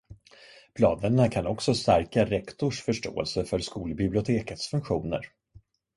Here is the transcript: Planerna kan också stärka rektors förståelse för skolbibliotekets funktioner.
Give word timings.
Planerna 0.73 1.29
kan 1.29 1.47
också 1.47 1.73
stärka 1.73 2.25
rektors 2.25 2.81
förståelse 2.81 3.45
för 3.45 3.59
skolbibliotekets 3.59 4.67
funktioner. 4.67 5.25